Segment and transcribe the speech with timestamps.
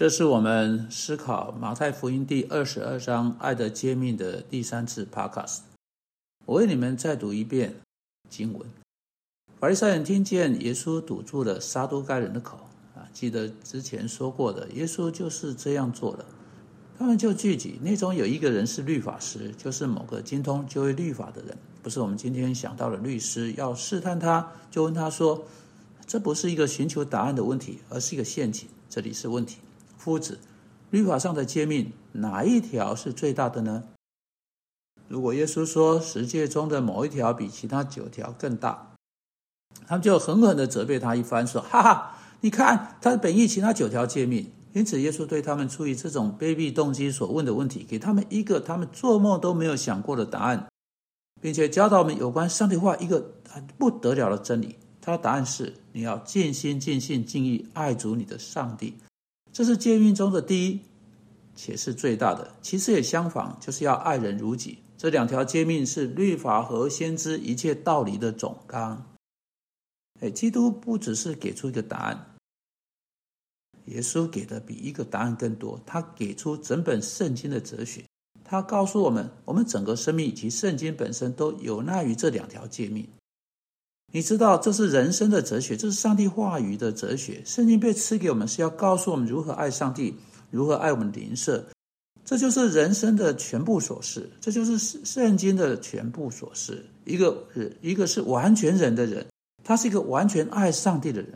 [0.00, 5.58] 这是我们思考马太福音第二十二章“爱的揭秘”的第三次 podcast。
[6.46, 7.74] 我为你们再读一遍
[8.30, 8.62] 经文。
[9.58, 12.56] 法利赛人听见耶稣堵住了撒都该人的口
[12.96, 16.24] 啊，记得之前说过的，耶稣就是这样做的。
[16.98, 23.52] 他们就聚集，那种有一个人是律法师，就是某个精通就业律法的人，不是我们今天想到的律师。
[23.52, 25.44] 要试探他，就问他说
[26.08, 28.66] ：“这不是一个寻求答案的问题，而是一个陷阱。
[28.88, 29.58] 这里是问题。”
[30.00, 30.38] 夫子，
[30.88, 33.84] 律法上的诫命哪一条是最大的呢？
[35.08, 38.94] 如果耶稣说十诫中的某一条比其他九条更大，
[39.86, 50.68] 他们就狠狠的责备他一番，说：“哈哈，你看他本意其他九条诫命。”因此，耶稣对他们出于这种卑鄙动机所问的问题，给他们一个他们做梦都没有想过的答案，
[51.42, 53.34] 并且教导我们有关上帝话一个
[53.76, 54.76] 不得了的真理。
[55.02, 58.94] 他的答案是：你要尽心、尽性、尽意爱主你的上帝。
[59.52, 60.80] 这是诫命中的第一，
[61.56, 62.54] 且是最大的。
[62.62, 64.78] 其次也相仿，就是要爱人如己。
[64.96, 69.16] 这两条诫命是律法和先知一切道理的总纲。
[70.20, 72.36] 哎，基督不只是给出一个答案，
[73.86, 75.80] 耶稣给的比一个答案更多。
[75.86, 78.04] 他给出整本圣经的哲学，
[78.44, 83.08] 他告诉我们，我们整个生命以及圣经本身都有赖于这两条诫命。
[84.12, 87.40] 你知道这是人生的哲学，这是上帝话语的哲学。
[87.44, 90.16] 圣经被赐给我们是要告诉我们如何爱上帝，
[90.50, 91.64] 如何爱我们邻舍，
[92.24, 96.84] 这就是人生的全部琐事，这就是圣经的全部琐事。
[97.04, 97.46] 一个
[97.80, 99.24] 一个是完全人的人，
[99.62, 101.30] 他是一个完全爱上帝的人；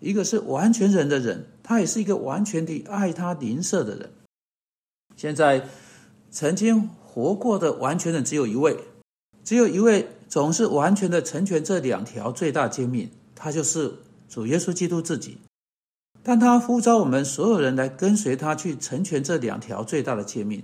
[0.00, 4.10] 一个是完全人的人，他也是一个完全的爱他邻舍的人。
[5.14, 5.68] 现在
[6.32, 8.76] 曾经活过的完全人只有一位，
[9.44, 10.08] 只有一位。
[10.32, 13.96] 总是完全的成全这两条最大诫命，他就是
[14.30, 15.36] 主耶稣基督自己。
[16.22, 20.62] 但他呼召我们所有人来跟随他，去成全这两条最大的诫命，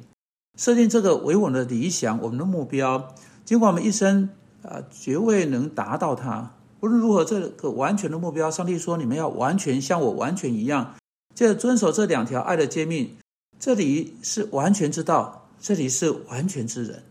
[0.56, 3.14] 设定这个为我们的理想，我们的目标。
[3.44, 4.30] 尽管我们一生
[4.62, 6.54] 啊，绝未能达到它。
[6.80, 10.94] 无论如何，这个完全的目标，上帝说：“你们要完全像我完全一样，
[11.34, 13.14] 借着遵守这两条爱的诫命。”
[13.60, 17.02] 这里是完全之道，这里是完全之人。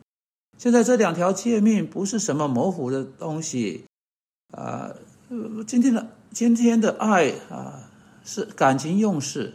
[0.57, 3.85] 现在这两条诫命不是什么模糊的东西，
[4.51, 4.91] 啊，
[5.67, 7.91] 今天的今天的爱啊，
[8.25, 9.53] 是感情用事，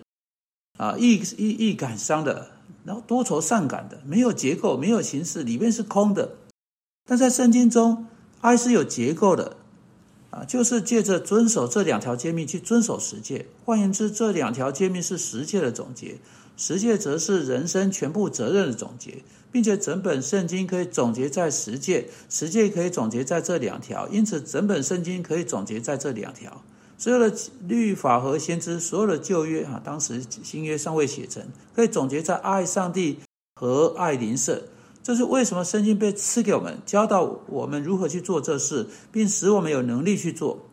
[0.79, 2.53] 啊，易易易感伤的，
[2.85, 6.37] 然后多愁善感的，没有结构，没有形式，里面是空的。
[7.05, 8.07] 但在圣经中，
[8.41, 9.57] 爱是有结构的，
[10.31, 13.47] 啊，就是借着遵守这两条诫命去遵守十诫。
[13.65, 16.19] 换言之，这两条诫命是十诫的总结，
[16.57, 19.23] 十诫则是人生全部责任的总结。
[19.53, 26.63] 并且整本圣经可以总结在十诫，十诫可以总结在这两条，因此整本圣经可以总结在这两条。
[26.97, 27.37] 所有的
[27.69, 31.43] 律法和先知，所有的旧约啊，当时新约尚未写成，
[31.75, 33.19] 可以总结在爱上帝
[33.55, 34.63] 和爱邻舍。
[35.03, 40.72] 这是为什么圣经被赐给我们，教导我们如何去做这事，并使我们有能力去做。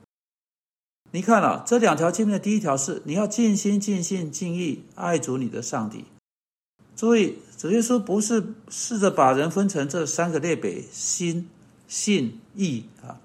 [1.11, 6.05] 你看了这两条诫命的第一条是：你要尽心、尽性、尽意爱主你的上帝。
[6.95, 11.49] 注意，主耶稣不是试着把人分成这三个类别：心、
[11.87, 13.17] 信、意啊。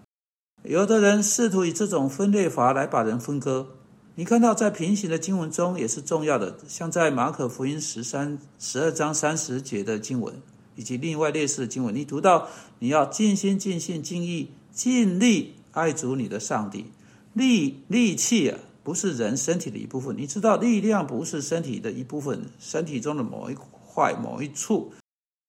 [0.62, 3.66] 有的人试图以这种分类法来把人分割。
[4.14, 10.32] 你看到在平行的经文中也是重要的，像在马可福音十三十二章三十节的经文，
[10.76, 16.86] 以及另外类似的经文，你读到你要尽心、尽性、尽意、尽力爱主你的上帝。
[17.34, 18.58] 力力气啊。
[18.84, 24.92] 不是人身体的一部分，你知道力量不是身体的一部分，身体中的某一块、某一处。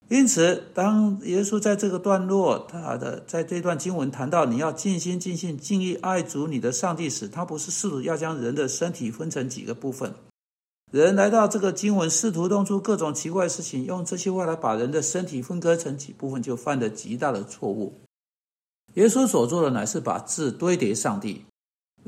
[0.07, 10.13] 因此，当耶稣在这个段落，他的在这段经文谈到你要尽心、尽性、尽意爱主你的上帝时，他不是试图要将人的身体分成几个部分。
[10.93, 17.99] 人来到这个经文，试图弄出各种奇怪的事情，用这些话来把人的身体分割成几部分，就犯了极大的错误。
[18.93, 21.43] 耶稣所做的乃是把字堆叠上帝。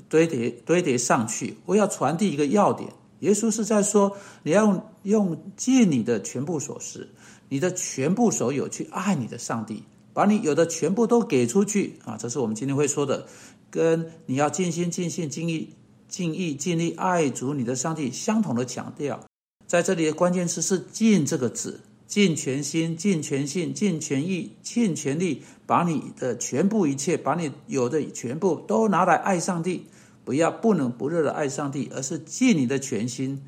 [0.10, 2.92] 堆叠堆叠上去，我要传递一个要点。
[3.22, 7.10] 耶稣是在说，你要用用尽你的全部所是，
[7.50, 9.84] 你的全部所有去爱你的上帝，
[10.14, 12.16] 把你有的全部都给出去啊！
[12.18, 13.28] 这是我们今天会说的，
[13.72, 15.74] 跟你要尽心尽性尽意
[16.08, 19.20] 尽意尽力爱主你的上帝相同的强调。
[19.66, 25.44] 在这里的关键词是“尽”这个字，尽全心、尽全性、尽全意、尽全力。
[25.68, 29.84] 把你的全部一切，把你有的全部都拿来爱上帝，
[30.24, 33.44] 不要不冷不热的爱上帝，而是尽你的全心，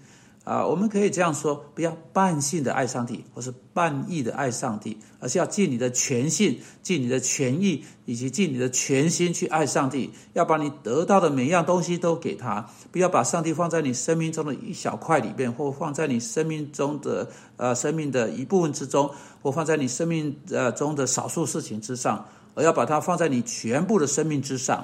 [0.49, 10.09] 啊，我们可以这样说：不要半性的爱上帝，或是半意的爱上帝，而是要尽你的全性、尽你的全意，以及尽你的全心去爱上帝。
[10.33, 19.11] 要把你得到的每样东西都给他，不要把上帝放在你生命中的一小块里边，或放在你生命中的呃生命的一部分之中，
[19.43, 22.25] 或放在你生命呃中的少数事情之上，
[22.55, 24.83] 而要把它放在你全部的生命之上。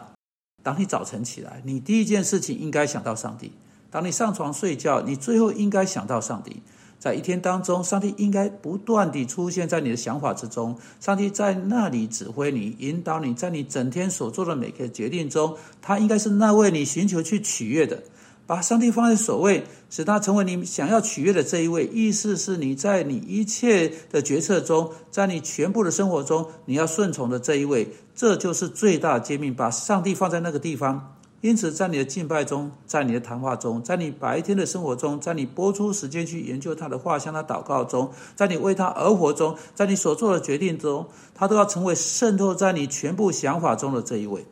[0.61, 3.51] 当你早晨起来，你第一件事情应该想到上帝。
[3.95, 6.61] 当你上床睡觉，你最后应该想到上帝。
[6.99, 10.77] 在一天当中，上帝应该不断地出现在你的想法之中。
[10.99, 18.03] 上帝在那里指挥你、引导你，在你整天所做的每个决定中，他应该是那位你寻求去取悦的。
[18.45, 21.85] 把上帝放在首位，使他成为你想要取悦的这一位。
[21.93, 27.87] 意思是你在你一切的决策中，在你全部的生活中，你要顺从的这一位。
[28.13, 31.14] 这就是最大的诫命，把上帝放在那个地方。
[31.45, 41.05] 因此，在你的敬拜中，在你的谈话中，在你白天的生活中，在你播出时间去研究他的话、向他祷告中，在你为他而活中，在你所做的决定中，
[41.35, 44.43] 他都要成为渗透在你全部想法中的这一位。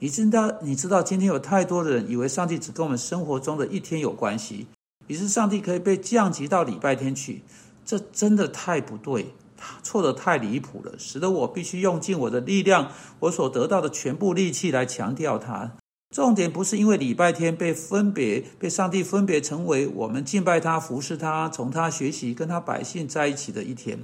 [0.00, 4.66] 你知道，你知道，今天有太多的人以为上帝只跟我们生活中的一天有关系，
[5.06, 7.44] 于是上帝可以被降级到礼拜天去，
[7.84, 9.32] 这真的太不对，
[9.84, 12.90] 错的太离谱了，使得我必须用尽我的力量，
[13.20, 15.76] 我所得到的全部力气来强调它。
[16.10, 23.98] 重点不是因为礼拜天被分别被上帝分别成为我们敬拜他、服侍他、从他学习、跟他百姓在一起的一天。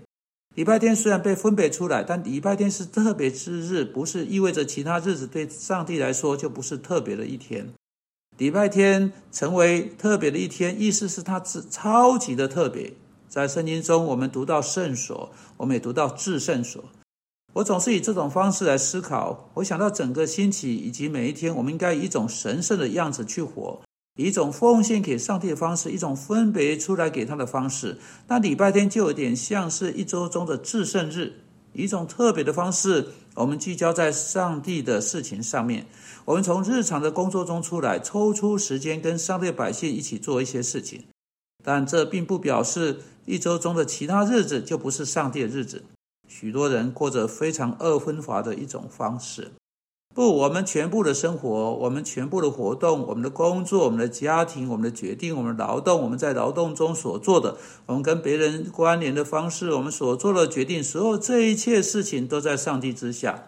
[0.55, 7.73] 礼拜天虽然被分别出来，但礼拜天是特别之日，不是意味着其他日子对上帝来说就不是特别的一天。
[8.37, 12.93] 礼拜天成为特别的一天，意思是它是超级的特别。
[13.29, 16.85] 在圣经中，我们读到圣所，我们也读到至圣所。
[17.55, 19.49] 我总是以这种方式来思考。
[19.55, 23.81] 我想到整个星期以及每一天，我们应该以一种神圣的样子去活，
[24.17, 27.99] 以一种奉献给上帝的方式，一种分别出来给他的方式。
[28.27, 31.35] 那礼拜天就有点像是一周中的至圣日，
[31.73, 33.07] 以一种特别的方式，
[33.37, 35.87] 我们聚焦在上帝的事情上面。
[36.25, 41.05] 我们从日常的工作中出来，抽出时间跟上帝百姓一起做一些事情。
[41.63, 45.85] 但这并不表示一周中的其他日子就不是上帝的日子。
[46.37, 49.53] 许多人过着非常二分法的一种方式。
[50.13, 63.45] 不，我们全部的生活，我们全部的活动，我们的工作，我们的家庭，我们的决定，我们劳动，我们在劳动中所做的，我们跟别人关联的方式，我们所做的决定，所有这一切事情都在上帝之下，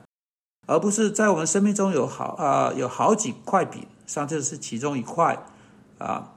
[0.66, 5.44] 而不是在我们生命中有好啊有好几块饼，上帝是其中一块
[5.98, 6.34] 啊，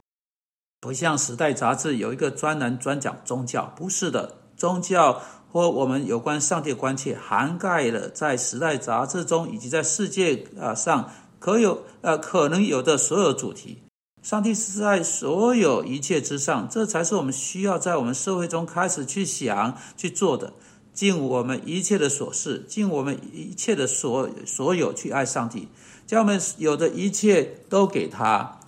[0.80, 5.22] 不像《时代》杂志有一个专栏专讲宗教，不是的，宗教。
[5.52, 13.78] 或我们有关上帝的关切，涵盖了在《时代》杂志中以及在世界啊上可有呃可能有的所有主题。
[14.22, 20.52] 上帝是在所有一切之上，这才是我们需要在我们社会中开始去想去做的。
[20.92, 25.68] 尽我们一切的所事，尽我们一切的所所有去爱上帝，
[26.06, 28.60] 将我们有的一切都给他。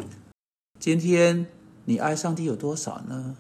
[0.79, 1.47] 今天
[1.85, 3.37] 你爱上帝有多少呢？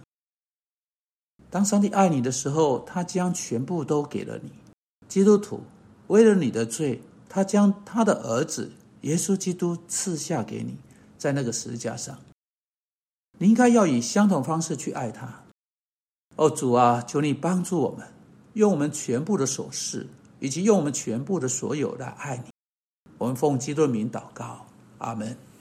[1.53, 4.51] 当上帝爱你的时候，他将全部都给了你。
[5.07, 5.61] 基督徒
[6.07, 8.73] 为了你的罪，他将他的儿子
[9.03, 10.79] 耶稣基督赐下给你，
[11.19, 12.19] 在那个十字架上。
[13.39, 15.45] 你应该要以相同方式去爱他。
[16.37, 18.09] 哦，主啊，求你帮助我们，
[18.55, 20.07] 用我们全部的所事，
[20.41, 22.45] 以及用我们全部的所有来爱你。
[23.19, 24.65] 我们奉基督的名祷告，
[24.97, 25.37] 阿门。